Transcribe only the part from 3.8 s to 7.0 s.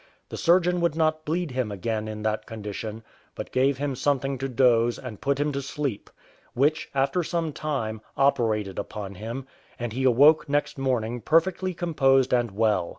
something to doze and put him to sleep; which,